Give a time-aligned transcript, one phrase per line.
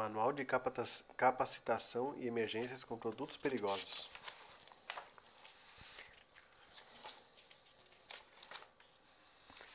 [0.00, 4.08] Manual de Capacitação e Emergências com Produtos Perigosos.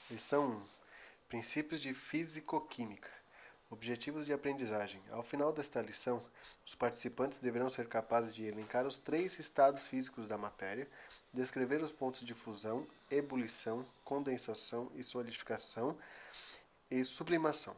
[0.10, 0.62] Lição 1.
[1.30, 3.12] Princípios de Físico-Química.
[3.70, 5.00] Objetivos de aprendizagem.
[5.12, 6.26] Ao final desta lição,
[6.66, 10.90] os participantes deverão ser capazes de elencar os três estados físicos da matéria,
[11.32, 15.96] descrever os pontos de fusão, ebulição, condensação e solidificação
[16.90, 17.78] e sublimação.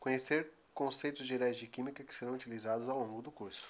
[0.00, 3.66] Conhecer conceitos gerais de química que serão utilizados ao longo do curso.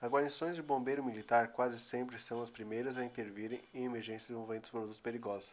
[0.00, 4.68] As guarnições de bombeiro militar quase sempre são as primeiras a intervirem em emergências envolvendo
[4.68, 5.52] produtos perigosos.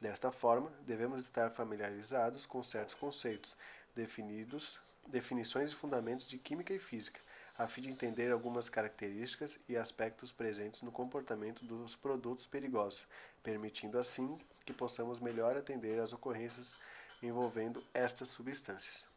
[0.00, 3.56] Desta forma, devemos estar familiarizados com certos conceitos,
[3.96, 7.20] definidos, definições e fundamentos de química e física,
[7.58, 13.04] a fim de entender algumas características e aspectos presentes no comportamento dos produtos perigosos,
[13.42, 16.76] permitindo assim que possamos melhor atender às ocorrências
[17.20, 19.07] envolvendo estas substâncias.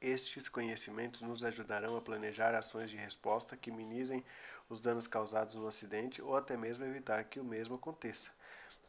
[0.00, 4.24] Estes conhecimentos nos ajudarão a planejar ações de resposta que minimizem
[4.68, 8.30] os danos causados no acidente ou até mesmo evitar que o mesmo aconteça.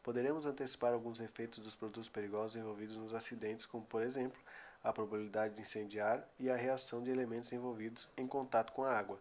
[0.04, 4.40] Poderemos antecipar alguns efeitos dos produtos perigosos envolvidos nos acidentes, como, por exemplo,
[4.84, 9.18] a probabilidade de incendiar e a reação de elementos envolvidos em contato com a água.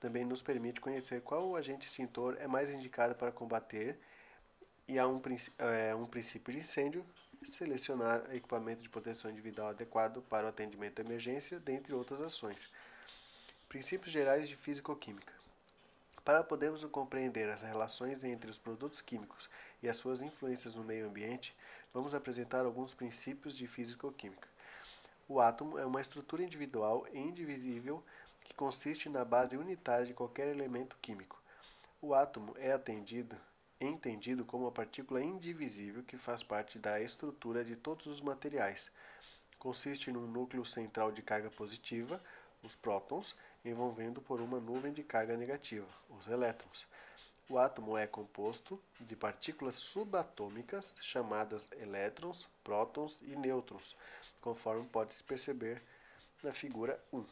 [0.00, 3.98] Também nos permite conhecer qual agente extintor é mais indicado para combater
[4.86, 5.22] e há um,
[5.58, 7.06] é, um princípio de incêndio
[7.50, 12.70] selecionar equipamento de proteção individual adequado para o atendimento à emergência, dentre outras ações.
[13.68, 15.32] Princípios gerais de físico-química.
[16.24, 19.50] Para podermos compreender as relações entre os produtos químicos
[19.82, 21.54] e as suas influências no meio ambiente,
[21.92, 24.48] vamos apresentar alguns princípios de físico-química.
[25.28, 28.02] O átomo é uma estrutura individual e indivisível
[28.44, 31.42] que consiste na base unitária de qualquer elemento químico.
[32.00, 33.36] O átomo é atendido
[33.86, 38.90] entendido como a partícula indivisível que faz parte da estrutura de todos os materiais.
[39.58, 42.22] Consiste num núcleo central de carga positiva,
[42.62, 46.86] os prótons, envolvendo por uma nuvem de carga negativa, os elétrons.
[47.48, 53.94] O átomo é composto de partículas subatômicas chamadas elétrons, prótons e nêutrons,
[54.40, 55.82] conforme pode-se perceber
[56.42, 57.24] na figura 1.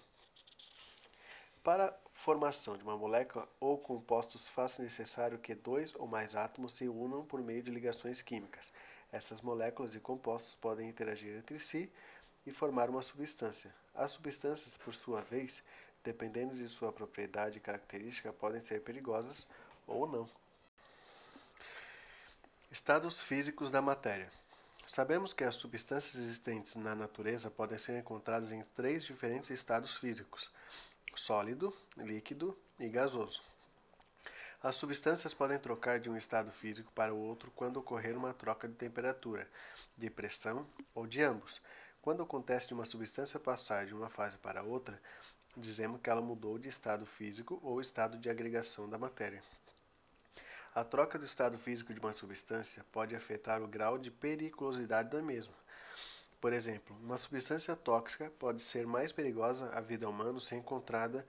[1.63, 6.89] Para formação de uma molécula ou compostos faz necessário que dois ou mais átomos se
[6.89, 8.73] unam por meio de ligações químicas.
[9.11, 11.91] Essas moléculas e compostos podem interagir entre si
[12.47, 13.75] e formar uma substância.
[13.93, 15.65] As substâncias, por sua vez,
[16.05, 19.51] dependendo de sua propriedade e característica, podem ser perigosas
[19.85, 20.31] ou não.
[22.71, 24.31] Estados físicos da matéria.
[24.87, 30.51] Sabemos que as substâncias existentes na natureza podem ser encontradas em três diferentes estados físicos:
[31.17, 33.43] sólido, líquido e gasoso.
[34.63, 38.69] As substâncias podem trocar de um estado físico para o outro quando ocorrer uma troca
[38.69, 39.49] de temperatura,
[39.97, 41.61] de pressão ou de ambos.
[42.01, 45.01] Quando acontece de uma substância passar de uma fase para outra,
[45.57, 49.43] dizemos que ela mudou de estado físico ou estado de agregação da matéria.
[50.75, 55.21] A troca do estado físico de uma substância pode afetar o grau de periculosidade da
[55.21, 55.53] mesma.
[56.43, 61.25] Por exemplo, uma substância tóxica pode ser mais perigosa à vida humana se encontrada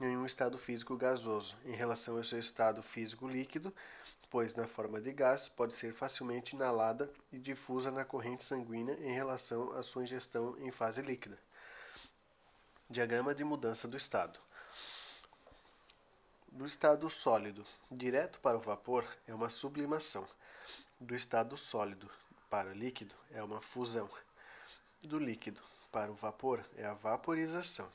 [0.00, 3.74] em um estado físico gasoso em relação ao seu estado físico líquido,
[4.30, 9.12] pois na forma de gás pode ser facilmente inalada e difusa na corrente sanguínea em
[9.12, 11.36] relação à sua ingestão em fase líquida.
[12.88, 14.38] Diagrama de mudança do estado.
[16.52, 20.24] Do estado sólido direto para o vapor é uma sublimação.
[21.00, 22.08] Do estado sólido
[22.48, 24.08] para líquido é uma fusão
[25.06, 27.90] do líquido para o vapor é a vaporização.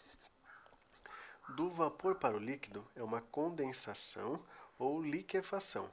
[1.56, 4.44] Do vapor para o líquido é uma condensação
[4.78, 5.90] ou liquefação.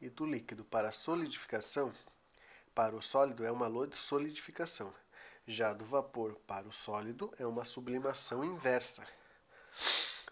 [0.00, 1.92] E do líquido para a solidificação,
[2.74, 4.92] para o sólido é uma solidificação.
[5.46, 9.06] Já do vapor para o sólido é uma sublimação inversa.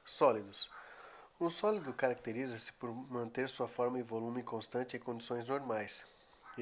[0.04, 0.70] Sólidos.
[1.38, 6.06] Um sólido caracteriza-se por manter sua forma e volume constante em condições normais,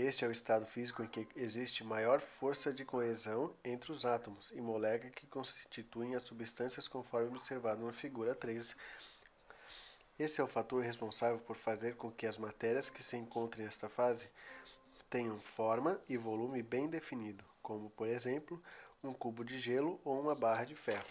[0.01, 4.51] este é o estado físico em que existe maior força de coesão entre os átomos
[4.51, 8.75] e moléculas que constituem as substâncias conforme observado na figura 3.
[10.19, 13.89] Esse é o fator responsável por fazer com que as matérias que se encontrem nesta
[13.89, 14.29] fase
[15.09, 18.61] tenham forma e volume bem definido, como, por exemplo,
[19.03, 21.07] um cubo de gelo ou uma barra de ferro.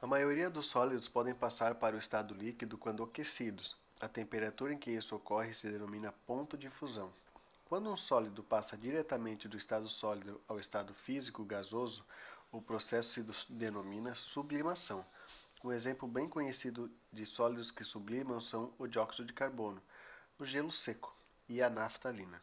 [0.00, 4.78] A maioria dos sólidos podem passar para o estado líquido quando aquecidos, a temperatura em
[4.78, 7.12] que isso ocorre se denomina ponto de fusão.
[7.66, 12.04] Quando um sólido passa diretamente do estado sólido ao estado físico gasoso,
[12.50, 15.06] o processo se denomina sublimação.
[15.62, 19.80] Um exemplo bem conhecido de sólidos que sublimam são o dióxido de carbono,
[20.36, 21.16] o gelo seco
[21.48, 22.42] e a naftalina.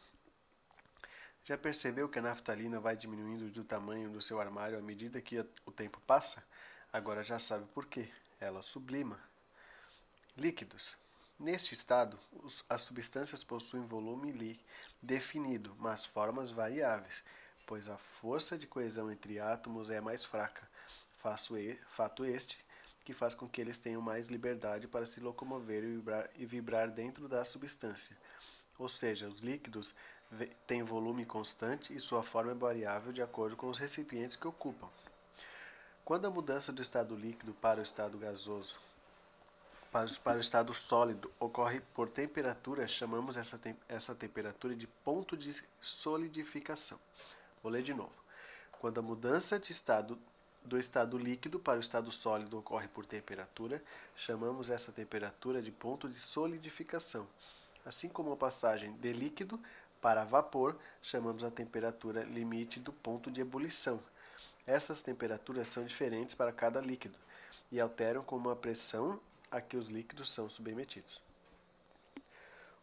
[1.44, 5.38] Já percebeu que a naftalina vai diminuindo do tamanho do seu armário à medida que
[5.66, 6.42] o tempo passa?
[6.90, 8.08] Agora já sabe por quê.
[8.40, 9.20] Ela sublima.
[10.38, 10.96] Líquidos.
[11.40, 12.18] Neste estado,
[12.68, 14.60] as substâncias possuem volume
[15.00, 17.24] definido, mas formas variáveis,
[17.66, 20.68] pois a força de coesão entre átomos é mais fraca.
[21.16, 22.62] Fato este
[23.06, 26.90] que faz com que eles tenham mais liberdade para se locomover e vibrar, e vibrar
[26.90, 28.14] dentro da substância.
[28.78, 29.94] Ou seja, os líquidos
[30.66, 34.90] têm volume constante e sua forma é variável de acordo com os recipientes que ocupam.
[36.04, 38.78] Quando a mudança do estado líquido para o estado gasoso
[39.90, 45.52] para o estado sólido ocorre por temperatura, chamamos essa, te essa temperatura de ponto de
[45.82, 46.98] solidificação.
[47.62, 48.14] Vou ler de novo.
[48.80, 50.18] Quando a mudança de estado
[50.64, 53.82] do estado líquido para o estado sólido ocorre por temperatura,
[54.14, 57.26] chamamos essa temperatura de ponto de solidificação.
[57.84, 59.58] Assim como a passagem de líquido
[60.00, 64.00] para vapor, chamamos a temperatura limite do ponto de ebulição.
[64.66, 67.18] Essas temperaturas são diferentes para cada líquido
[67.72, 69.18] e alteram com a pressão
[69.50, 71.20] a que os líquidos são submetidos.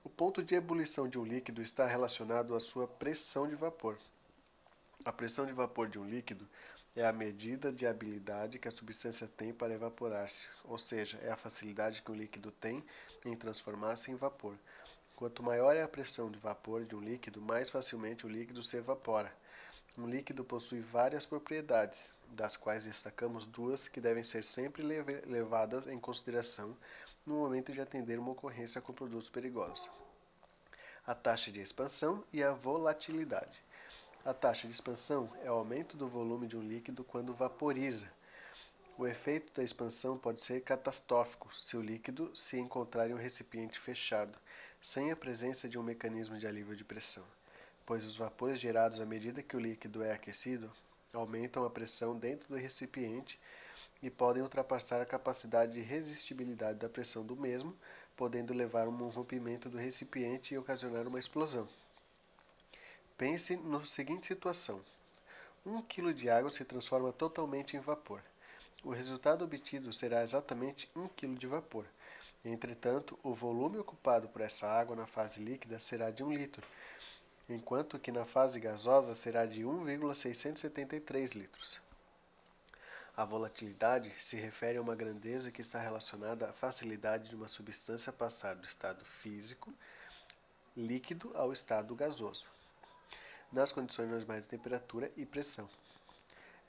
[0.03, 3.97] O ponto de ebulição de um líquido está relacionado à sua pressão de vapor.
[5.03, 6.47] A pressão de vapor de um líquido
[6.95, 11.37] é a medida de habilidade que a substância tem para evaporar-se, ou seja, é a
[11.37, 12.83] facilidade que um líquido tem
[13.23, 14.55] em transformar-se em vapor.
[15.15, 18.77] Quanto maior é a pressão de vapor de um líquido, mais facilmente o líquido se
[18.77, 19.31] evapora.
[19.97, 25.99] Um líquido possui várias propriedades, das quais destacamos duas que devem ser sempre levadas em
[25.99, 26.75] consideração
[27.25, 29.89] no momento de atender uma ocorrência com produtos perigosos:
[31.05, 33.61] a taxa de expansão e a volatilidade.
[34.25, 38.11] A taxa de expansão é o aumento do volume de um líquido quando vaporiza.
[38.97, 43.79] O efeito da expansão pode ser catastrófico se o líquido se encontrar em um recipiente
[43.79, 44.37] fechado,
[44.81, 47.23] sem a presença de um mecanismo de alívio de pressão,
[47.85, 50.71] pois os vapores gerados à medida que o líquido é aquecido
[51.13, 53.39] aumentam a pressão dentro do recipiente
[54.01, 57.75] e podem ultrapassar a capacidade de resistibilidade da pressão do mesmo,
[58.15, 61.67] podendo levar a um rompimento do recipiente e ocasionar uma explosão.
[63.17, 64.81] Pense na seguinte situação:
[65.65, 68.21] 1 kg de água se transforma totalmente em vapor.
[68.83, 71.85] O resultado obtido será exatamente 1 kg de vapor.
[72.45, 76.65] Entretanto, o volume ocupado por essa água na fase líquida será de 1 litro,
[77.49, 81.79] enquanto que na fase gasosa será de 1,673 litros.
[83.15, 88.13] A volatilidade se refere a uma grandeza que está relacionada à facilidade de uma substância
[88.13, 89.73] passar do estado físico
[90.75, 92.45] líquido ao estado gasoso
[93.51, 95.69] nas condições normais de temperatura e pressão.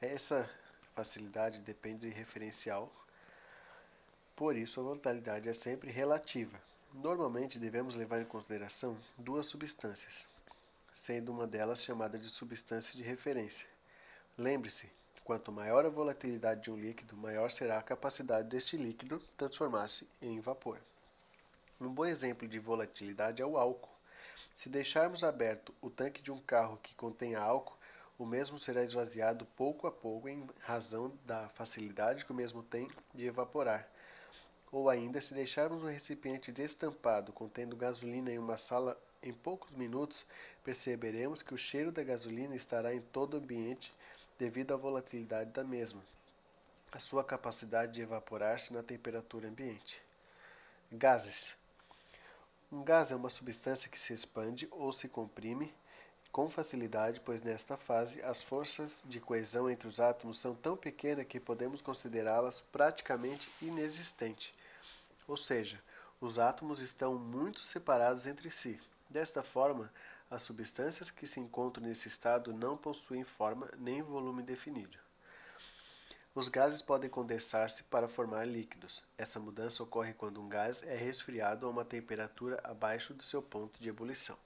[0.01, 0.49] Essa
[0.95, 2.93] facilidade depende de referencial,
[4.37, 6.59] por isso a volatilidade é sempre relativa.
[6.95, 10.29] Normalmente devemos levar em consideração duas substâncias,
[11.03, 13.67] sendo uma delas chamada de substância de referência.
[14.37, 14.91] Lembre-se,
[15.25, 20.41] quanto maior a volatilidade de um líquido, maior será a capacidade deste líquido transformar-se em
[20.41, 20.79] vapor.
[21.81, 23.97] Um bom exemplo de volatilidade é o álcool.
[24.57, 27.79] Se deixarmos aberto o tanque de um carro que contenha álcool,
[28.19, 32.89] o mesmo será esvaziado pouco a pouco em razão da facilidade que o mesmo tem
[33.15, 33.89] de evaporar.
[34.73, 40.25] Ou ainda, se deixarmos um recipiente destampado contendo gasolina em uma sala em poucos minutos,
[40.65, 43.93] perceberemos que o cheiro da gasolina estará em todo o ambiente
[44.39, 46.03] devido à volatilidade da mesma,
[46.93, 50.01] a sua capacidade de evaporar-se na temperatura ambiente.
[50.93, 51.55] Gases.
[52.71, 55.75] Um gás é uma substância que se expande ou se comprime
[56.31, 61.27] com facilidade, pois nesta fase as forças de coesão entre os átomos são tão pequenas
[61.27, 64.53] que podemos considerá-las praticamente inexistentes.
[65.27, 65.83] Ou seja,
[66.21, 68.79] os átomos estão muito separados entre si.
[69.11, 69.93] Desta forma,
[70.31, 74.99] as substâncias que se encontram nesse estado não possuem forma nem volume definido.
[76.35, 79.03] Os gases podem condensar-se para formar líquidos.
[79.17, 83.81] Essa mudança ocorre quando um gás é resfriado a uma temperatura abaixo do seu ponto
[83.83, 84.37] de ebulição.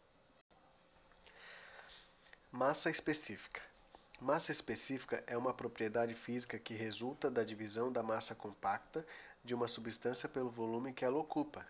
[2.51, 3.61] Massa específica.
[4.21, 9.05] Massa específica é uma propriedade física que resulta da divisão da massa compacta
[9.45, 11.67] de uma substância pelo volume que ela ocupa.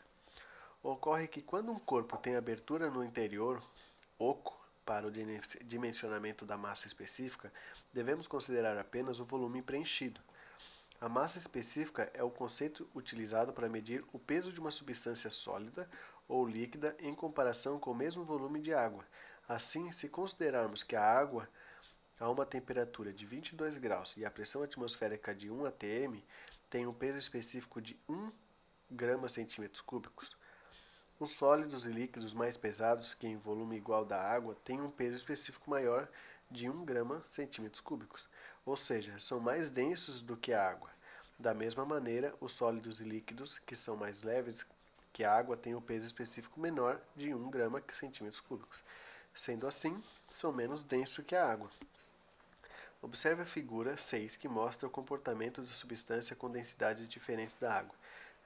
[0.83, 3.63] Ocorre que quando um corpo tem abertura no interior,
[4.19, 7.53] oco, para o dimensionamento da massa específica,
[7.93, 10.21] devemos considerar apenas o volume preenchido.
[11.01, 15.89] A massa específica é o conceito utilizado para medir o peso de uma substância sólida
[16.29, 19.05] ou líquida em comparação com o mesmo volume de água.
[19.49, 21.49] Assim, se considerarmos que a água
[22.19, 26.23] a uma temperatura de 22 graus e a pressão atmosférica de 1 atm
[26.71, 28.31] tem um peso específico de 1
[28.91, 30.37] grama centímetros cúbicos,
[31.23, 35.19] Os sólidos e líquidos mais pesados, que em volume igual da água, têm um peso
[35.19, 36.09] específico maior
[36.51, 38.29] de 1 grama centímetros cúbicos,
[38.67, 40.91] ou seja, são mais densos do que a água.
[41.39, 44.67] Da mesma maneira, os sólidos e líquidos, que são mais leves
[45.13, 48.83] que a água, têm um peso específico menor de 1 grama centímetros cúbicos.
[49.33, 51.71] Sendo assim, são menos densos que a água.
[53.01, 57.95] Observe a figura 6 que mostra o comportamento da substância com densidades diferentes da água.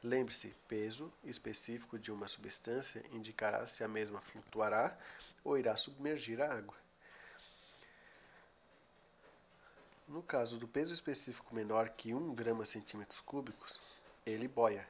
[0.02, 4.96] Lembre-se, peso específico de uma substância indicará se a mesma flutuará
[5.42, 6.76] ou irá submergir a água.
[10.06, 13.80] No caso do peso específico menor que 1 grama centímetros cúbicos,
[14.24, 14.86] ele boia.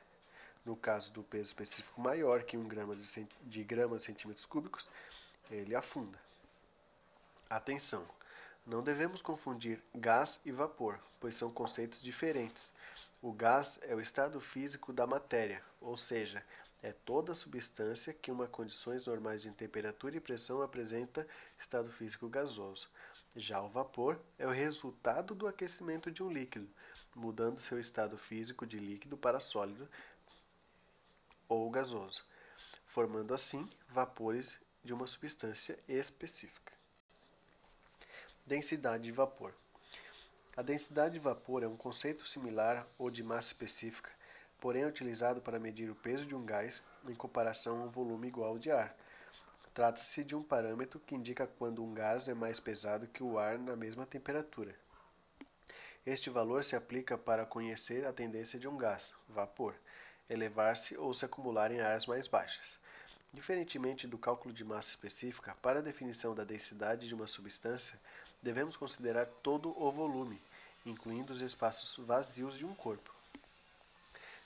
[0.65, 4.91] No caso do peso específico maior que 1 grama de, de centímetros cúbicos,
[5.51, 6.19] ele afunda.
[7.49, 8.07] Atenção!
[8.67, 12.73] Não devemos confundir gás e vapor, pois são conceitos diferentes.
[13.27, 16.47] O gás é o estado físico da matéria, ou seja,
[16.81, 21.27] é toda substância que, em condições normais de temperatura e pressão, apresenta
[21.59, 22.89] estado físico gasoso.
[23.35, 26.69] Já o vapor é o resultado do aquecimento de um líquido,
[27.17, 29.89] mudando seu estado físico de líquido para sólido
[31.49, 32.25] ou gasoso,
[32.87, 36.73] formando assim vapores de uma substância específica.
[38.47, 39.53] Densidade de vapor.
[40.57, 44.11] A densidade de vapor é um conceito similar ou de massa específica,
[44.59, 48.29] porém é utilizado para medir o peso de um gás em comparação a um volume
[48.29, 48.97] igual de ar.
[49.75, 53.59] Trata-se de um parâmetro que indica quando um gás é mais pesado que o ar
[53.59, 54.75] na mesma temperatura.
[56.07, 59.75] Este valor se aplica para conhecer a tendência de um gás, vapor,
[60.31, 62.79] elevar-se ou se acumular em áreas mais baixas.
[63.31, 68.01] Diferentemente do cálculo de massa específica, para a definição da densidade de uma substância,
[68.47, 70.41] devemos considerar todo o volume,
[70.85, 73.13] incluindo os espaços vazios de um corpo.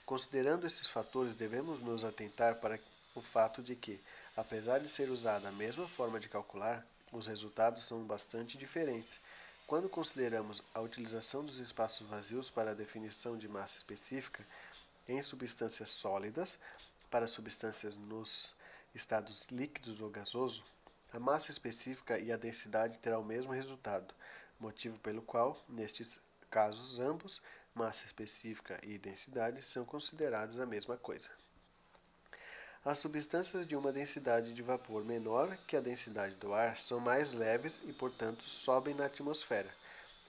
[0.07, 2.81] Considerando esses fatores, devemos nos atentar para
[3.15, 4.01] o fato de que,
[4.35, 9.21] apesar de ser usada a mesma forma de calcular, os resultados são bastante diferentes.
[9.67, 14.43] Quando consideramos a utilização dos espaços vazios para a definição de massa específica
[15.07, 16.59] em substâncias sólidas,
[17.11, 18.55] para substâncias nos
[18.95, 20.65] estados líquidos ou gasoso,
[21.13, 24.15] a massa específica e a densidade terão o mesmo resultado,
[24.59, 26.19] motivo pelo qual, nestes
[26.51, 27.43] casos ambos,
[27.75, 31.29] massa específica e densidade são considerados a mesma coisa.
[32.85, 37.33] As substâncias de uma densidade de vapor menor que a densidade do ar são mais
[37.33, 39.71] leves e, portanto, sobem na atmosfera.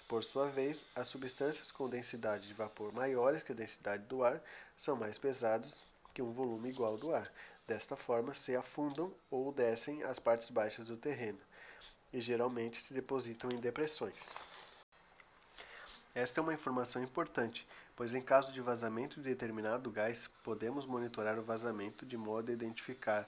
[0.07, 4.41] Por sua vez, as substâncias com densidade de vapor maiores que a densidade do ar
[4.75, 5.81] são mais pesadas
[6.13, 7.31] que um volume igual do ar,
[7.71, 11.39] Desta forma, se afundam ou descem às partes baixas do terreno
[12.11, 14.35] e geralmente se depositam em depressões.
[16.13, 17.65] Esta é uma informação importante,
[17.95, 22.53] pois em caso de vazamento de determinado gás, podemos monitorar o vazamento de modo a
[22.53, 23.25] identificar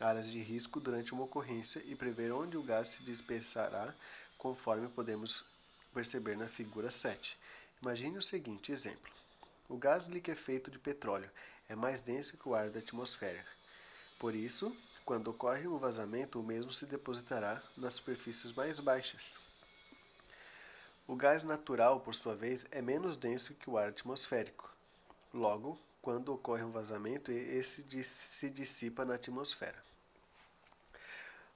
[0.00, 3.94] áreas de risco durante uma ocorrência e prever onde o gás se dispersará,
[4.36, 5.44] conforme podemos
[5.92, 7.38] perceber na figura 7.
[7.80, 9.12] Imagine o seguinte exemplo:
[9.68, 11.30] o gás liquefeito de petróleo
[11.68, 13.44] é mais denso que o ar da atmosfera.
[14.18, 19.36] Por isso, quando ocorre um vazamento, o mesmo se depositará nas superfícies mais baixas.
[21.06, 24.70] O gás natural, por sua vez, é menos denso que o ar atmosférico.
[25.32, 29.82] Logo, quando ocorre um vazamento, esse se dissipa na atmosfera.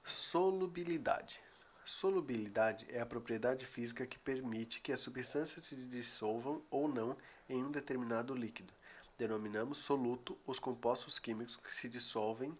[0.05, 1.39] Solubilidade.
[1.85, 7.63] Solubilidade é a propriedade física que permite que as substâncias se dissolvam ou não em
[7.63, 8.71] um determinado líquido
[9.19, 12.57] denominamos soluto os compostos químicos que se dissolvem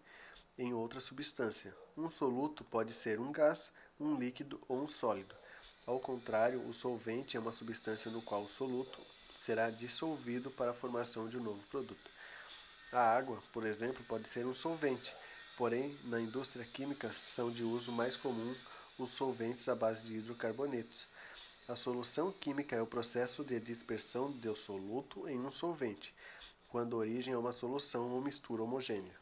[0.57, 1.73] em outra substância.
[1.95, 5.33] Um soluto pode ser um gás, um líquido ou um sólido.
[5.87, 8.99] Ao contrário, o solvente é uma substância no qual o soluto
[9.37, 12.11] será dissolvido para a formação de um novo produto.
[12.91, 15.15] A água, por exemplo, pode ser um solvente,
[15.57, 18.53] porém, na indústria química são de uso mais comum
[18.97, 21.07] os solventes à base de hidrocarbonetos.
[21.69, 26.13] A solução química é o processo de dispersão do soluto em um solvente
[26.69, 29.15] quando a origem é uma solução ou mistura homogênea.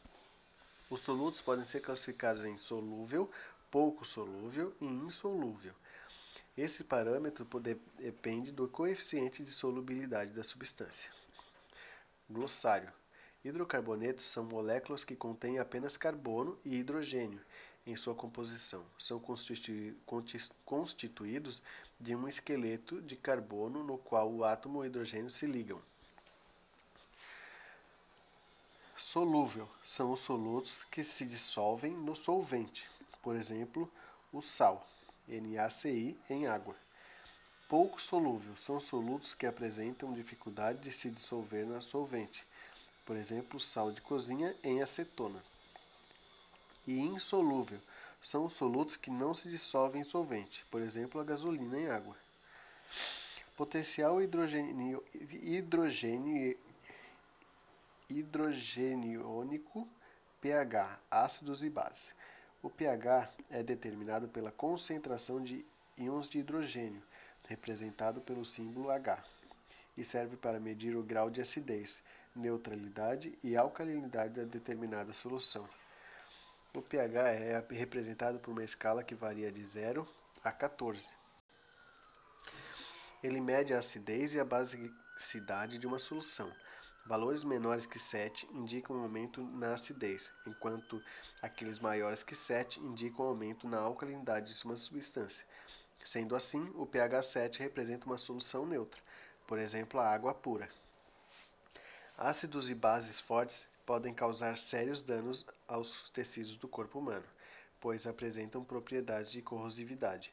[0.90, 3.30] Os solutos podem ser classificados em solúvel,
[3.70, 5.74] pouco solúvel e insolúvel.
[6.56, 7.46] Esse parâmetro
[7.96, 11.10] depende do coeficiente de solubilidade da substância.
[12.28, 12.92] Glossário.
[13.44, 17.40] Hidrocarbonetos são moléculas que contêm apenas carbono e hidrogênio
[17.86, 18.84] em sua composição.
[18.98, 19.22] São
[20.64, 21.62] constituídos
[21.98, 25.80] de um esqueleto de carbono no qual o átomo e o hidrogênio se ligam.
[28.98, 32.90] Solúvel são os solutos que se dissolvem no solvente,
[33.22, 33.88] por exemplo,
[34.32, 34.84] o sal,
[35.28, 36.74] NaCl, em água.
[37.68, 42.44] Pouco solúvel são solutos que apresentam dificuldade de se dissolver no solvente,
[43.06, 45.40] por exemplo, sal de cozinha em acetona.
[46.84, 47.80] e insolúvel
[48.20, 52.16] são os solutos que não se dissolvem em solvente, por exemplo, a gasolina em água.
[53.56, 56.58] Potencial hidrogênio, hidrogênio,
[58.08, 59.88] hidrogeniônico
[60.40, 62.14] pH, ácidos e bases.
[62.62, 65.64] O pH é determinado pela concentração de
[65.96, 67.02] íons de hidrogênio,
[67.46, 69.22] representado pelo símbolo H,
[69.96, 72.02] e serve para medir o grau de acidez,
[72.34, 75.68] neutralidade e alcalinidade da determinada solução.
[76.74, 80.08] O pH é representado por uma escala que varia de 0
[80.44, 81.10] a 14.
[83.22, 86.52] Ele mede a acidez e a basicidade de uma solução.
[87.08, 91.02] Valores menores que 7 indicam um aumento na acidez, enquanto
[91.40, 95.42] aqueles maiores que 7 indicam um aumento na alcalinidade de uma substância.
[96.04, 99.00] Sendo assim, o pH 7 representa uma solução neutra,
[99.46, 100.68] por exemplo, a água pura.
[102.14, 107.24] Ácidos e bases fortes podem causar sérios danos aos tecidos do corpo humano,
[107.80, 110.30] pois apresentam propriedades de corrosividade.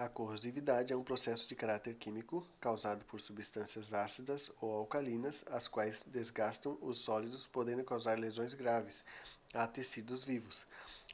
[0.00, 5.68] A corrosividade é um processo de caráter químico causado por substâncias ácidas ou alcalinas, as
[5.68, 9.04] quais desgastam os sólidos, podendo causar lesões graves
[9.52, 10.66] a tecidos vivos.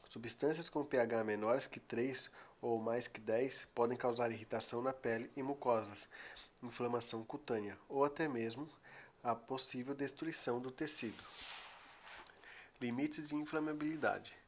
[0.04, 2.30] Substâncias com pH menores que 3
[2.62, 6.08] ou mais que 10 podem causar irritação na pele e mucosas,
[6.62, 8.68] inflamação cutânea ou até mesmo
[9.20, 11.24] a possível destruição do tecido.
[12.80, 14.45] Limites de inflamabilidade.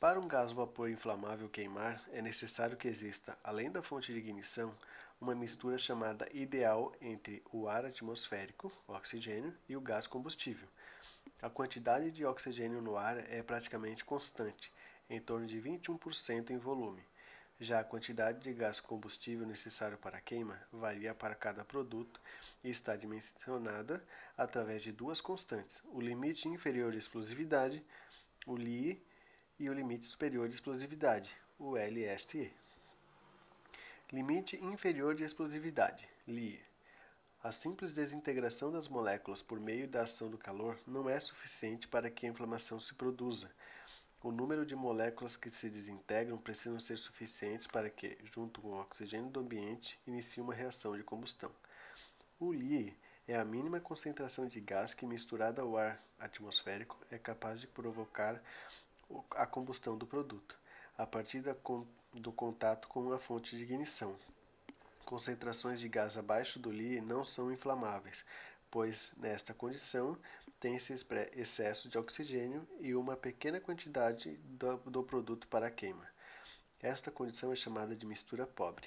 [0.00, 4.74] Para um gás vapor inflamável queimar, é necessário que exista, além da fonte de ignição,
[5.20, 10.66] uma mistura chamada ideal entre o ar atmosférico, o oxigênio, e o gás combustível.
[11.42, 14.72] A quantidade de oxigênio no ar é praticamente constante,
[15.10, 17.02] em torno de 21% em volume.
[17.60, 22.18] Já a quantidade de gás combustível necessário para a queima varia para cada produto
[22.64, 24.02] e está dimensionada
[24.34, 27.84] através de duas constantes: o limite inferior de explosividade,
[28.46, 29.09] o LI,
[29.60, 32.50] e o limite superior de explosividade, o LSE.
[34.10, 36.58] Limite inferior de explosividade, LI.
[37.42, 42.10] A simples desintegração das moléculas por meio da ação do calor não é suficiente para
[42.10, 43.50] que a inflamação se produza.
[44.22, 48.80] O número de moléculas que se desintegram precisam ser suficientes para que, junto com o
[48.80, 51.52] oxigênio do ambiente, inicie uma reação de combustão.
[52.38, 52.96] O Li
[53.28, 58.42] é a mínima concentração de gás que, misturada ao ar atmosférico, é capaz de provocar
[59.32, 60.58] a combustão do produto,
[60.96, 61.42] a partir
[62.12, 64.16] do contato com a fonte de ignição.
[65.04, 68.24] Concentrações de gás abaixo do Li não são inflamáveis,
[68.70, 70.16] pois nesta condição
[70.60, 70.94] tem-se
[71.32, 76.06] excesso de oxigênio e uma pequena quantidade do, do produto para a queima.
[76.80, 78.86] Esta condição é chamada de mistura pobre.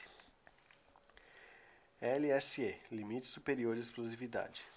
[2.01, 4.72] LSE Limite Superior de Explosividade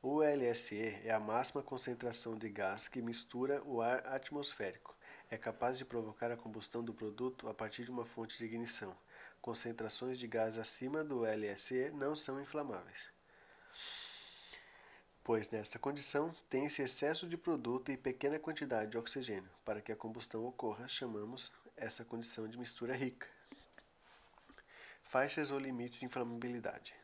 [0.00, 4.96] o LSE é a máxima concentração de gás que mistura o ar atmosférico.
[5.28, 8.96] É capaz de provocar a combustão do produto a partir de uma fonte de ignição.
[9.40, 13.10] Concentrações de gás acima do LSE não são inflamáveis,
[15.24, 19.50] pois nesta condição tem-se excesso de produto e pequena quantidade de oxigênio.
[19.64, 23.26] Para que a combustão ocorra, chamamos essa condição de mistura rica.
[25.02, 26.94] Faixas ou limites de inflamabilidade.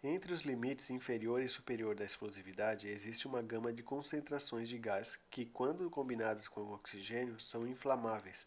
[0.00, 5.18] Entre os limites inferior e superior da explosividade existe uma gama de concentrações de gás
[5.28, 8.46] que, quando combinadas com o oxigênio, são inflamáveis.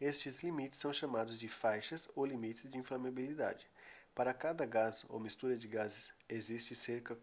[0.00, 3.64] Estes limites são chamados de faixas ou limites de inflamabilidade.
[4.12, 7.16] Para cada gás ou mistura de gases existe cerca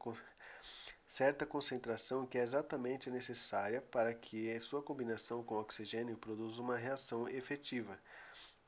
[1.05, 7.27] certa concentração que é exatamente necessária para que sua combinação com oxigênio produza uma reação
[7.27, 7.99] efetiva.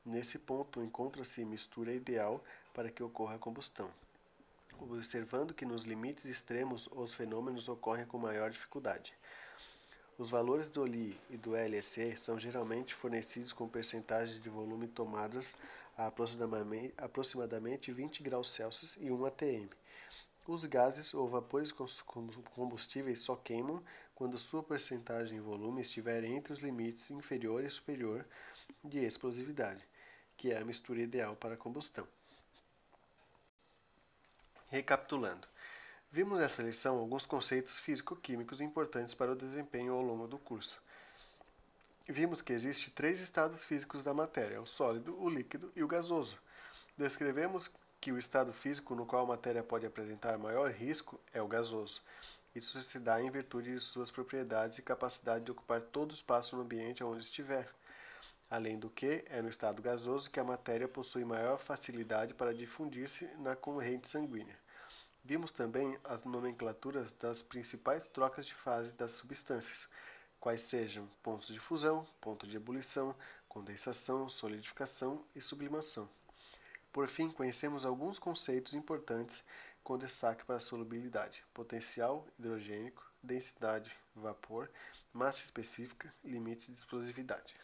[0.04, 3.90] Nesse ponto encontra-se mistura ideal para que ocorra a combustão
[4.90, 9.14] observando que nos limites extremos os fenômenos ocorrem com maior dificuldade.
[10.18, 15.54] Os valores do Li e do LSE são geralmente fornecidos com percentagens de volume tomadas
[15.96, 16.06] a
[16.98, 19.68] aproximadamente 20 graus Celsius e 1 atm.
[20.46, 21.72] Os gases ou vapores
[22.54, 23.82] combustíveis só queimam
[24.14, 28.26] quando sua percentagem em volume estiver entre os limites inferior e superior
[28.82, 29.86] de explosividade,
[30.36, 32.06] que é a mistura ideal para combustão.
[34.72, 35.46] Recapitulando,
[36.10, 40.80] vimos nessa lição alguns conceitos físico-químicos importantes para o desempenho ao longo do curso.
[42.08, 46.38] Vimos que existem três estados físicos da matéria: o sólido, o líquido e o gasoso.
[46.96, 51.46] Descrevemos que o estado físico no qual a matéria pode apresentar maior risco é o
[51.46, 52.00] gasoso.
[52.54, 56.56] Isso se dá em virtude de suas propriedades e capacidade de ocupar todo o espaço
[56.56, 57.68] no ambiente onde estiver.
[58.52, 63.24] Além do que, é no estado gasoso que a matéria possui maior facilidade para difundir-se
[63.38, 64.54] na corrente sanguínea.
[65.24, 69.88] Vimos também as nomenclaturas das principais trocas de fase das substâncias,
[70.38, 73.16] quais sejam pontos de fusão, ponto de ebulição,
[73.48, 76.06] condensação, solidificação e sublimação.
[76.92, 79.42] Por fim, conhecemos alguns conceitos importantes
[79.82, 84.68] com destaque para a solubilidade: potencial hidrogênico, densidade, vapor,
[85.10, 87.56] massa específica, limites de explosividade.